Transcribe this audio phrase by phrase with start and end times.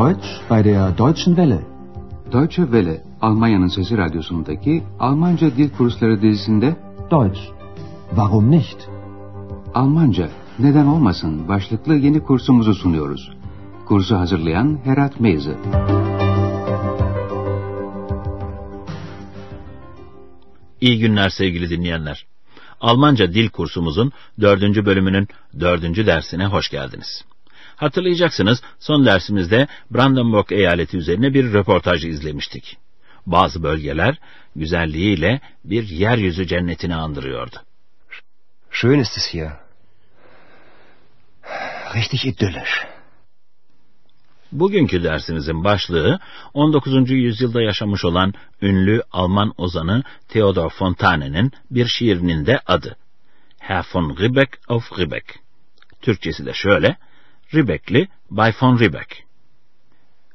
[0.00, 1.60] Deutsch bei der Deutschen Welle.
[2.32, 6.76] Deutsche Welle, Almanya'nın Sesi Radyosu'ndaki Almanca Dil Kursları dizisinde
[7.10, 7.40] Deutsch.
[8.08, 8.88] Warum nicht?
[9.74, 10.28] Almanca,
[10.58, 13.32] neden olmasın başlıklı yeni kursumuzu sunuyoruz.
[13.86, 15.58] Kursu hazırlayan Herat Meyze.
[20.80, 22.26] İyi günler sevgili dinleyenler.
[22.80, 25.28] Almanca dil kursumuzun dördüncü bölümünün
[25.60, 27.24] dördüncü dersine hoş geldiniz.
[27.80, 32.76] Hatırlayacaksınız son dersimizde Brandenburg eyaleti üzerine bir röportaj izlemiştik.
[33.26, 34.18] Bazı bölgeler
[34.56, 37.56] güzelliğiyle bir yeryüzü cennetini andırıyordu.
[38.70, 39.50] Schön ist es hier.
[41.94, 42.86] Richtig idyllisch.
[44.52, 46.18] Bugünkü dersimizin başlığı
[46.54, 47.10] 19.
[47.10, 52.96] yüzyılda yaşamış olan ünlü Alman ozanı Theodor Fontane'nin bir şiirinin de adı.
[53.58, 55.38] Herr von Ribbeck auf Ribbeck.
[56.02, 56.96] Türkçesi de şöyle,
[57.54, 59.24] Ribbeckli Bay von Ribbeck.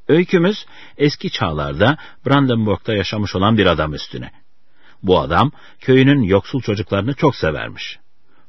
[0.08, 0.66] Öykümüz
[0.98, 4.32] eski çağlarda Brandenburg'da yaşamış olan bir adam üstüne.
[5.04, 8.00] Bu adam köyünün yoksul çocuklarını çok severmiş.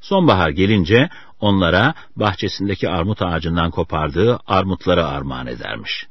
[0.00, 1.08] Sonbahar gelince
[1.40, 6.06] onlara bahçesindeki armut ağacından kopardığı armutları armağan edermiş.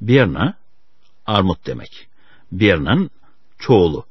[0.00, 0.54] Birna,
[1.26, 2.08] armut demek.
[2.52, 3.10] Birna'nın
[3.58, 4.06] çoğulu.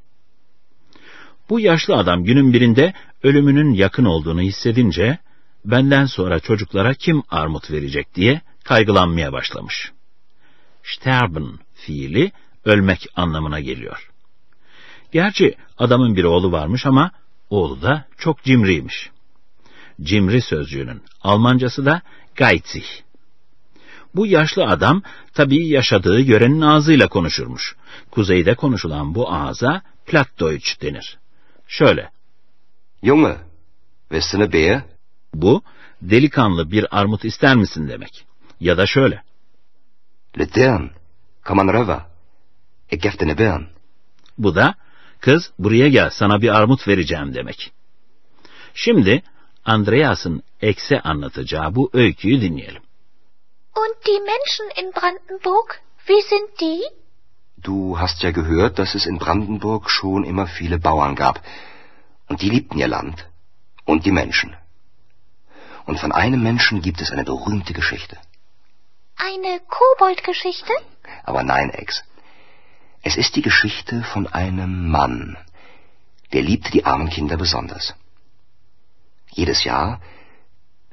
[1.50, 5.18] Bu yaşlı adam günün birinde ölümünün yakın olduğunu hissedince,
[5.66, 9.92] benden sonra çocuklara kim armut verecek diye kaygılanmaya başlamış.
[10.84, 12.32] Sterben fiili
[12.66, 14.10] ölmek anlamına geliyor.
[15.12, 17.12] Gerçi adamın bir oğlu varmış ama
[17.50, 19.10] oğlu da çok cimriymiş
[20.02, 22.02] cimri sözcüğünün Almancası da
[22.36, 22.86] geizig.
[24.16, 27.76] Bu yaşlı adam tabii yaşadığı yörenin ağzıyla konuşurmuş.
[28.12, 31.18] Kuzeyde konuşulan bu ağza Plattdeutsch denir.
[31.68, 32.10] Şöyle.
[33.04, 33.38] Junge,
[34.10, 34.95] willst du?
[35.42, 35.64] Bu
[36.02, 38.26] delikanlı bir armut ister misin demek.
[38.60, 39.24] Ya da şöyle.
[40.38, 40.88] Lütern,
[41.46, 42.02] komm an röver.
[42.92, 43.64] Ich gef dir ne Birn.
[44.38, 44.76] Bu da
[45.20, 47.72] kız buraya gel sana bir armut vereceğim demek.
[48.74, 49.24] Şimdi
[49.66, 52.82] Andreas'ın ekse anlatacağı bu öyküyü dinleyelim.
[53.76, 55.70] Und die Menschen in Brandenburg,
[56.08, 56.82] wie sind die?
[57.64, 61.36] Du hast ja gehört, dass es in Brandenburg schon immer viele Bauern gab.
[62.30, 63.18] Und die liebten ihr Land
[63.86, 64.65] und die Menschen.
[65.86, 68.18] Und von einem Menschen gibt es eine berühmte Geschichte.
[69.16, 70.74] Eine Koboldgeschichte?
[71.24, 72.04] Aber nein, Ex.
[73.02, 75.38] Es ist die Geschichte von einem Mann.
[76.34, 77.94] Der liebte die armen Kinder besonders.
[79.30, 80.02] Jedes Jahr,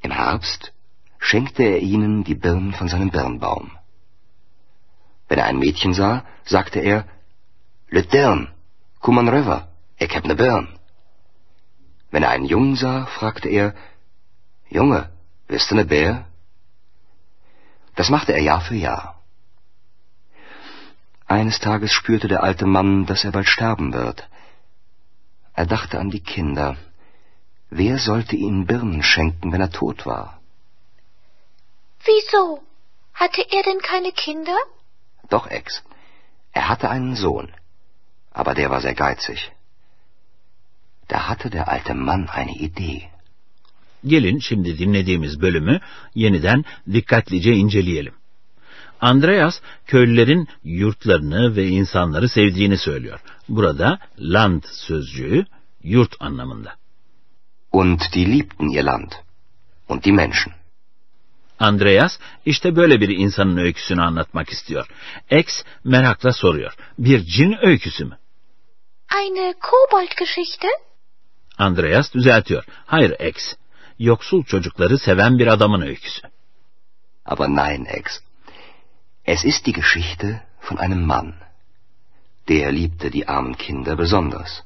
[0.03, 0.73] im Herbst,
[1.19, 3.71] schenkte er ihnen die Birnen von seinem Birnbaum.
[5.29, 7.07] Wenn er ein Mädchen sah, sagte er,
[7.89, 8.49] Le Dirn,
[9.01, 10.69] komm an rüber, ich hab ne Birn.
[12.11, 13.75] Wenn er einen Jungen sah, fragte er,
[14.73, 15.11] Junge,
[15.49, 16.25] willst du ne Bär?
[17.95, 19.21] Das machte er Jahr für Jahr.
[21.27, 24.29] Eines Tages spürte der alte Mann, dass er bald sterben wird.
[25.53, 26.77] Er dachte an die Kinder,
[27.69, 30.41] Wer sollte ihnen Birnen schenken, wenn er tot war?
[32.05, 32.63] Wieso?
[33.15, 34.57] Hatte er denn keine Kinder?
[35.29, 35.83] Doch, Ex.
[36.53, 37.51] Er hatte einen Sohn,
[38.31, 39.53] aber der war sehr geizig.
[41.09, 43.12] Da hatte der alte Mann eine Idee.
[44.07, 45.81] Gelin şimdi dinlediğimiz bölümü
[46.15, 48.15] yeniden dikkatlice inceleyelim.
[49.01, 53.21] Andreas köylülerin yurtlarını ve insanları sevdiğini söylüyor.
[53.49, 55.45] Burada land sözcüğü
[55.83, 56.75] yurt anlamında.
[57.73, 59.13] Und die liebten ihr Land
[59.89, 60.53] und die Menschen.
[61.59, 64.87] Andreas işte böyle bir insanın öyküsünü anlatmak istiyor.
[65.31, 66.73] X merakla soruyor.
[66.99, 68.19] Bir cin öyküsü mü?
[69.21, 70.69] Eine Koboldgeschichte?
[71.59, 72.65] Andreas düzeltiyor.
[72.87, 73.55] Hayır X.
[74.03, 76.23] Yoksul çocukları seven bir adamın öyküsü.
[77.25, 78.05] Aber nein, Ex.
[79.25, 81.35] Es ist die Geschichte von einem Mann.
[82.49, 84.63] Der liebte die armen Kinder besonders.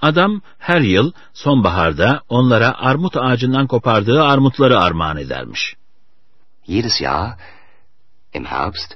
[0.00, 5.74] Adam her yıl sonbaharda onlara armut ağacından kopardığı armutları armağan edermiş.
[6.66, 7.38] Jedes Jahr,
[8.32, 8.94] im Herbst,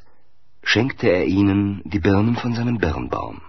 [0.65, 3.41] schenkte er ihnen die Birnen von seinem Birnbaum.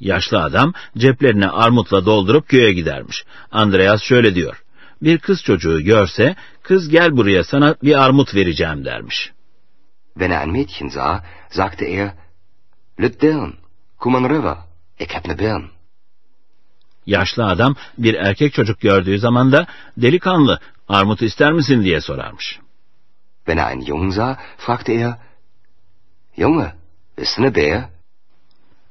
[0.00, 3.24] Yaşlı adam ceplerini armutla doldurup köye gidermiş.
[3.50, 4.64] Andreas şöyle diyor.
[5.02, 9.32] Bir kız çocuğu görse, kız gel buraya sana bir armut vereceğim dermiş.
[10.14, 12.10] Wenn er ein Mädchen sah, sagte er,
[13.00, 13.50] Lüt Dirn,
[13.98, 14.56] komm an rüber,
[14.98, 15.62] ich hab ne Birn.
[17.06, 19.66] Yaşlı adam bir erkek çocuk gördüğü zaman da
[19.96, 22.58] delikanlı armut ister misin diye sorarmış.
[23.46, 25.14] Wenn er einen Jungen sah, fragte er,
[26.38, 26.72] Junge,
[27.18, 27.84] bist du ne Bär?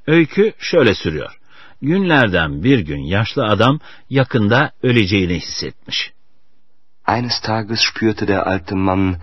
[0.06, 1.37] Öykü şöyle sürüyor.
[1.82, 3.80] Günlerden bir gün yaşlı adam
[4.10, 6.12] yakında öleceğini hissetmiş.
[7.08, 9.16] Eines Tages spürte der alte Mann,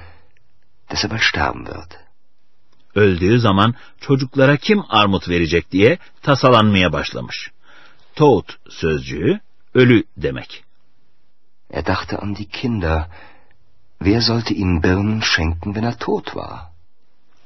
[0.92, 1.92] dass er bald sterben wird.
[2.96, 7.52] öldüğü zaman çocuklara kim armut verecek diye tasalanmaya başlamış.
[8.16, 9.40] Tod sözcüğü
[9.74, 10.63] ölü demek.
[11.69, 13.08] Er dachte an die Kinder.
[14.00, 16.60] Wer sollte ihm Birnen schenken, wenn er tot war?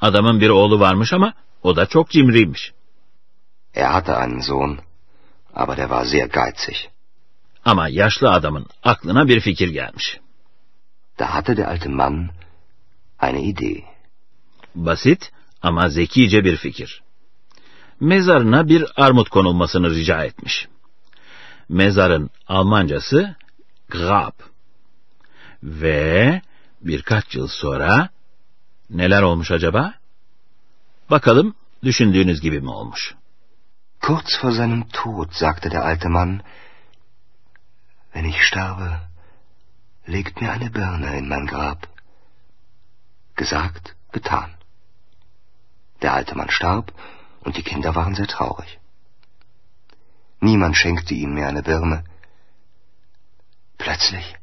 [0.01, 1.33] Adamın bir oğlu varmış ama
[1.63, 2.73] o da çok cimriymiş.
[3.73, 4.79] Er hatte einen Sohn,
[5.53, 6.77] aber der war sehr geizig.
[7.65, 10.19] Ama yaşlı adamın aklına bir fikir gelmiş.
[11.19, 12.29] Da hatte der alte Mann
[13.21, 13.83] eine Idee.
[14.75, 15.31] Basit
[15.61, 17.01] ama zekice bir fikir.
[17.99, 20.67] Mezarına bir armut konulmasını rica etmiş.
[21.69, 23.35] Mezarın Almancası
[23.89, 24.33] Grab.
[25.63, 26.41] Ve
[26.81, 28.09] birkaç yıl sonra
[28.89, 29.93] neler olmuş acaba?
[31.11, 33.15] Bakalım düşündüğünüz gibi mi olmuş?
[33.99, 36.43] Kurz vor seinem Tod sagte der alte Mann,
[38.11, 39.01] Wenn ich sterbe,
[40.05, 41.87] legt mir eine Birne in mein Grab.
[43.35, 44.55] Gesagt, getan.
[46.01, 46.93] Der alte Mann starb
[47.41, 48.79] und die Kinder waren sehr traurig.
[50.39, 52.03] Niemand schenkte ihm mehr eine Birne.
[53.77, 54.35] Plötzlich,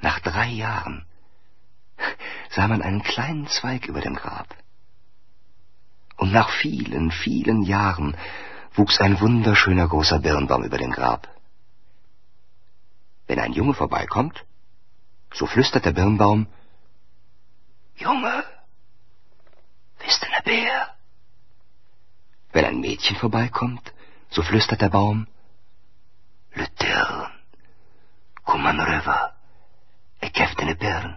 [0.00, 1.06] nach drei Jahren,
[2.50, 4.54] sah man einen kleinen Zweig über dem Grab.
[6.16, 8.16] Und nach vielen, vielen Jahren
[8.74, 11.28] wuchs ein wunderschöner großer Birnbaum über dem Grab.
[13.26, 14.44] Wenn ein Junge vorbeikommt,
[15.32, 16.46] so flüstert der Birnbaum,
[17.96, 18.44] Junge,
[19.98, 20.88] bist du ne Bär?
[22.52, 23.92] Wenn ein Mädchen vorbeikommt,
[24.30, 25.26] so flüstert der Baum,
[26.52, 27.30] Lütern,
[28.44, 29.34] Kuman River,
[30.20, 31.16] ich käfte ne Birn.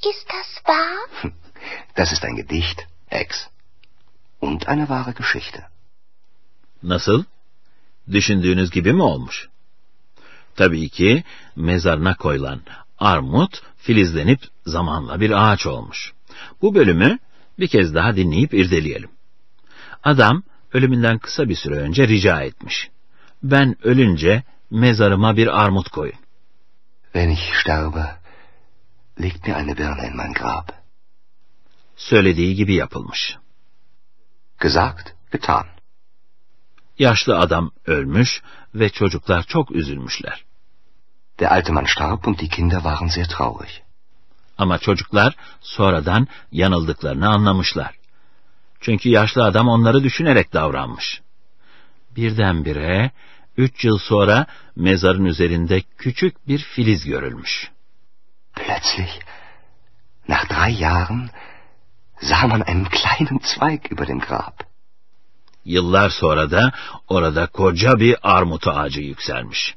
[0.00, 1.32] Ist das wahr?
[1.94, 3.48] Das ist ein Gedicht, Ex.
[4.38, 5.66] Und eine wahre Geschichte.
[6.86, 7.24] Nasıl?
[8.10, 9.48] Düşündüğünüz gibi mi olmuş?
[10.56, 11.24] Tabii ki
[11.56, 12.60] mezarına koyulan
[12.98, 16.12] armut filizlenip zamanla bir ağaç olmuş.
[16.62, 17.18] Bu bölümü
[17.58, 19.10] bir kez daha dinleyip irdeleyelim.
[20.02, 20.42] Adam
[20.72, 22.88] ölümünden kısa bir süre önce rica etmiş.
[23.42, 26.18] Ben ölünce mezarıma bir armut koyun.
[27.12, 28.16] Wenn ich sterbe,
[29.22, 30.68] legt mir eine Birne in mein Grab.
[31.96, 33.36] Söylediği gibi yapılmış.
[34.60, 35.75] Gesagt, getan.
[36.98, 38.42] Yaşlı adam ölmüş
[38.74, 40.44] ve çocuklar çok üzülmüşler.
[41.38, 43.70] Der alte Mann starb und die Kinder waren sehr traurig.
[44.58, 47.94] Ama çocuklar sonradan yanıldıklarını anlamışlar.
[48.80, 51.20] Çünkü yaşlı adam onları düşünerek davranmış.
[52.16, 53.10] Birdenbire
[53.56, 54.46] üç yıl sonra
[54.76, 57.70] mezarın üzerinde küçük bir filiz görülmüş.
[58.54, 59.20] Plötzlich,
[60.28, 61.30] nach drei Jahren,
[62.20, 64.75] sah man einen kleinen Zweig über dem Grab.
[65.66, 66.72] Yıllar sonra da
[67.08, 69.74] orada koca bir armut ağacı yükselmiş.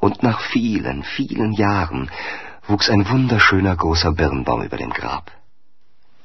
[0.00, 2.08] Und nach vielen, vielen Jahren
[2.68, 5.26] wuchs ein wunderschöner großer Birnbaum über dem Grab.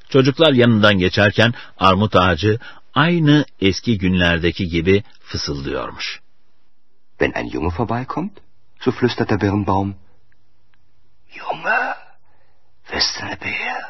[0.09, 2.59] Çocuklar yanından geçerken armut ağacı
[2.93, 6.21] aynı eski günlerdeki gibi fısıldıyormuş.
[7.19, 8.31] Wenn ein Junge vorbeikommt,
[8.79, 9.95] so flüstert der Birnbaum,
[11.29, 11.95] Junge,
[12.93, 13.81] bist du ne Bär?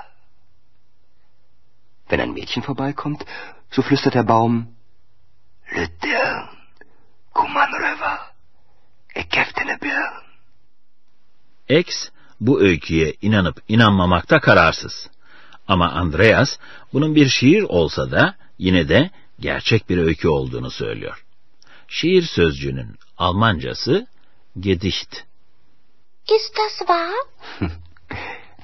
[2.10, 3.26] Wenn ein Mädchen vorbeikommt,
[3.72, 4.68] so flüstert der Baum,
[5.72, 6.50] Lütern,
[7.34, 8.20] Kuman River,
[9.16, 10.14] ich käfte ne Birn.
[11.70, 12.10] X
[12.40, 15.10] bu öyküye inanıp inanmamakta kararsız.
[15.68, 16.58] Ama Andreas
[16.94, 21.26] bunun bir şiir olsa da yine de gerçek bir öykü olduğunu söylüyor.
[21.88, 24.08] Şiir sözcüğünün Almancası
[24.60, 25.24] Gedicht.
[26.28, 27.14] Ist das wahr?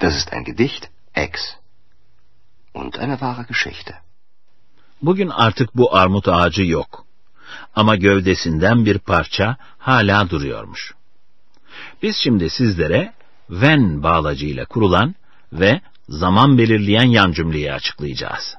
[0.01, 1.31] Das ist ein Gedicht, Ex.
[2.73, 4.06] Und eine wahre Geschichte.
[5.01, 7.05] Bugün artık bu armut ağacı yok.
[7.75, 10.93] Ama gövdesinden bir parça hala duruyormuş.
[12.03, 13.13] Biz şimdi sizlere
[13.47, 15.15] when bağlacıyla kurulan
[15.53, 18.55] ve zaman belirleyen yan cümleyi açıklayacağız.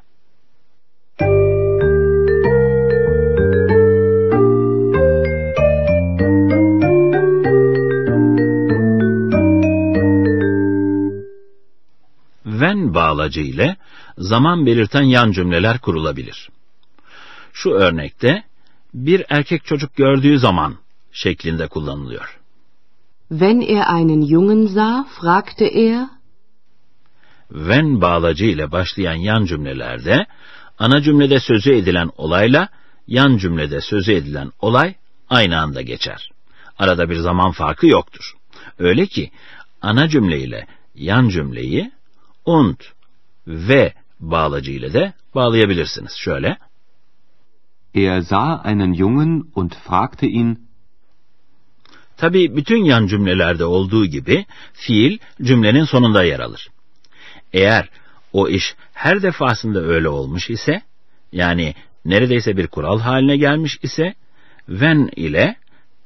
[12.68, 13.76] When bağlacı ile
[14.18, 16.48] zaman belirten yan cümleler kurulabilir.
[17.52, 18.42] Şu örnekte
[18.94, 20.76] bir erkek çocuk gördüğü zaman
[21.12, 22.38] şeklinde kullanılıyor.
[23.28, 26.06] Wenn er einen Jungen sah, fragte er,
[27.48, 30.26] when bağlacı ile başlayan yan cümlelerde
[30.78, 32.68] ana cümlede sözü edilen olayla
[33.06, 34.94] yan cümlede sözü edilen olay
[35.30, 36.30] aynı anda geçer.
[36.78, 38.34] Arada bir zaman farkı yoktur.
[38.78, 39.30] Öyle ki
[39.82, 41.97] ana cümle ile yan cümleyi
[42.48, 42.76] und
[43.46, 46.12] ve bağlacı ile de bağlayabilirsiniz.
[46.16, 46.56] Şöyle
[47.94, 50.68] Er sah einen Jungen und fragte ihn,
[52.16, 56.68] Tabi bütün yan cümlelerde olduğu gibi fiil cümlenin sonunda yer alır.
[57.52, 57.88] Eğer
[58.32, 60.82] o iş her defasında öyle olmuş ise,
[61.32, 61.74] yani
[62.04, 64.14] neredeyse bir kural haline gelmiş ise,
[64.66, 65.56] when ile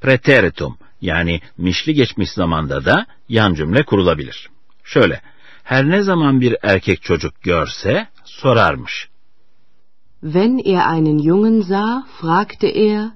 [0.01, 4.49] preteritum yani mişli geçmiş zamanda da yan cümle kurulabilir.
[4.83, 5.21] Şöyle,
[5.63, 9.09] her ne zaman bir erkek çocuk görse sorarmış.
[10.21, 13.11] Wenn er einen Jungen sah, fragte er,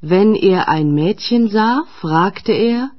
[0.00, 2.90] Wenn er ein Mädchen sah, fragte er,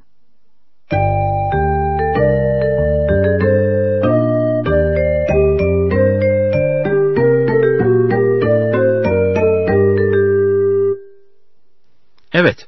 [12.34, 12.68] Evet,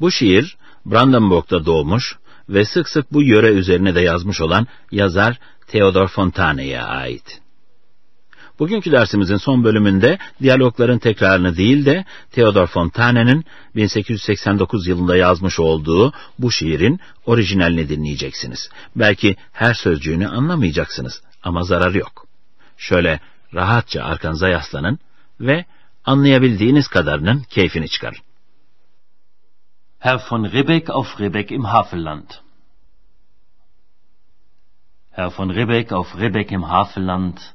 [0.00, 2.18] bu şiir Brandenburg'da doğmuş
[2.48, 7.42] ve sık sık bu yöre üzerine de yazmış olan yazar Theodor Fontane'ye ait.
[8.58, 13.44] Bugünkü dersimizin son bölümünde diyalogların tekrarını değil de Theodor Fontane'nin
[13.76, 18.70] 1889 yılında yazmış olduğu bu şiirin orijinalini dinleyeceksiniz.
[18.96, 22.26] Belki her sözcüğünü anlamayacaksınız ama zararı yok.
[22.76, 23.20] Şöyle
[23.54, 24.98] rahatça arkanıza yaslanın
[25.40, 25.64] ve
[26.04, 28.18] anlayabildiğiniz kadarının keyfini çıkarın.
[30.04, 32.42] Herr von Ribbeck auf Ribbeck im Havelland.
[35.12, 37.54] Herr von Ribbeck auf Ribbeck im Havelland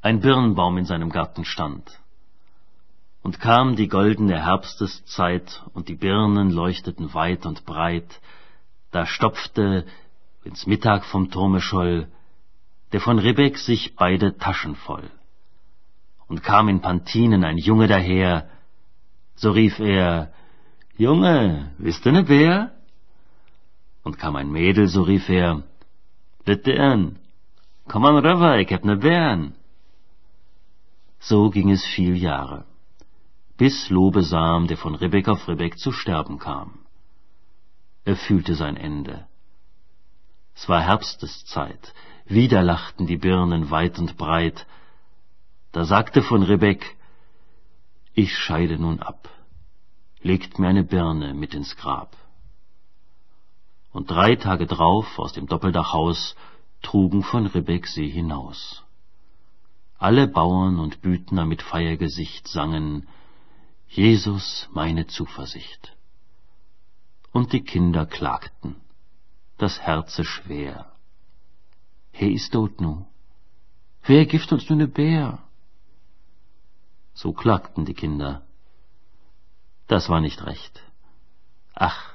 [0.00, 2.00] ein Birnbaum in seinem Garten stand.
[3.22, 8.20] Und kam die goldene Herbsteszeit, und die Birnen leuchteten weit und breit,
[8.90, 9.86] da stopfte,
[10.42, 12.08] wenn's Mittag vom Turme scholl,
[12.90, 15.08] der von Ribbeck sich beide Taschen voll.
[16.26, 18.50] Und kam in Pantinen ein Junge daher,
[19.36, 20.32] so rief er,
[20.96, 22.72] Junge, bist du ne Bär?
[24.04, 25.62] Und kam ein Mädel, so rief er,
[26.44, 26.72] Bitte
[27.88, 29.54] komm an rüber, ich hab ne Bären.
[31.18, 32.64] So ging es viel Jahre,
[33.56, 36.80] bis Lobesam, der von Ribbeck auf Ribbeck zu sterben kam.
[38.04, 39.26] Er fühlte sein Ende.
[40.54, 41.94] Es war Herbsteszeit,
[42.26, 44.66] wieder lachten die Birnen weit und breit.
[45.70, 46.96] Da sagte von Ribbeck,
[48.14, 49.28] ich scheide nun ab,
[50.22, 52.16] legt mir eine Birne mit ins Grab.
[53.92, 56.34] Und drei Tage drauf aus dem Doppeldachhaus
[56.80, 58.82] trugen von Ribbeck sie hinaus.
[59.98, 63.06] Alle Bauern und Büdner mit Feiergesicht sangen
[63.88, 65.96] Jesus meine Zuversicht.
[67.32, 68.76] Und die Kinder klagten,
[69.58, 70.92] das Herze schwer.
[72.12, 73.06] He is tot nu.
[74.04, 75.38] Wer gift uns nu ne Bär?
[77.14, 78.42] So klagten die Kinder.
[79.86, 80.82] Das war nicht recht.
[81.74, 82.12] Ach,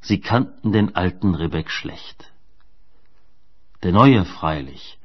[0.00, 2.32] sie kannten den alten Ribbeck schlecht.
[3.82, 4.98] Der Neue freilich,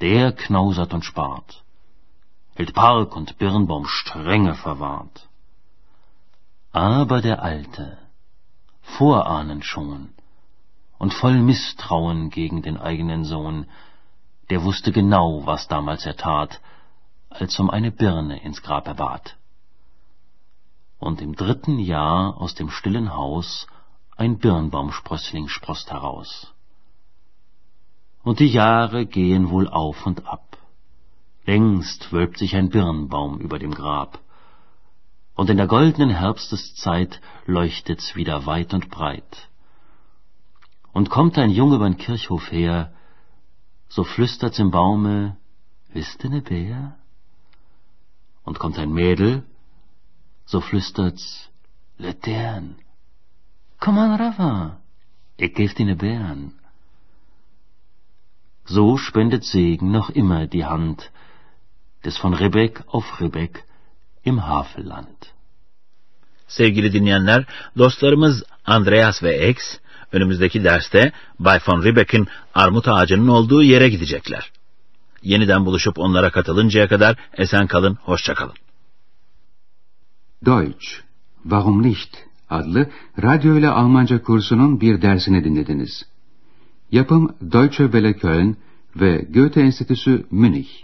[0.00, 1.64] der knausert und spart,
[2.54, 5.28] hält Park und Birnbaum strenge verwahrt.
[6.72, 7.98] Aber der Alte,
[8.82, 10.10] vorahnend schon
[10.98, 13.66] und voll Misstrauen gegen den eigenen Sohn,
[14.50, 16.60] der wusste genau, was damals er tat,
[17.30, 19.36] als um eine Birne ins Grab er bat.
[21.00, 23.66] Und im dritten Jahr aus dem stillen Haus
[24.16, 26.54] ein Birnbaumsprössling sproßt heraus
[28.22, 30.58] und die Jahre gehen wohl auf und ab.
[31.44, 34.20] Längst wölbt sich ein Birnbaum über dem Grab,
[35.34, 39.48] und in der goldenen Herbsteszeit leuchtet's wieder weit und breit.
[40.92, 42.92] Und kommt ein Junge übern Kirchhof her,
[43.88, 45.38] so flüstert's im Baume,
[45.92, 46.96] wisst ne Bär?
[48.44, 49.44] Und kommt ein Mädel,
[50.50, 51.26] so flüstert's,
[51.98, 52.66] Letern,
[53.78, 54.80] komm an Rava,
[55.36, 56.42] ich geb dir ne Bären.
[58.64, 61.10] So spendet Segen noch immer die Hand
[62.04, 63.64] des von Ribbeck auf Ribbeck
[64.22, 65.20] im Havelland.
[66.48, 67.46] Sevgili dinleyenler,
[67.78, 69.78] dostlarımız Andreas ve X
[70.12, 74.52] önümüzdeki derste Bay von Ribbeck'in armut ağacının olduğu yere gidecekler.
[75.22, 78.54] Yeniden buluşup onlara katılıncaya kadar esen kalın, hoşça kalın.
[80.46, 81.04] Deutsch,
[81.42, 82.30] Warum nicht?
[82.50, 82.90] adlı
[83.22, 86.06] radyo ile Almanca kursunun bir dersini dinlediniz.
[86.92, 88.56] Yapım Deutsche Welle Köln
[88.96, 90.82] ve Goethe Enstitüsü Münih.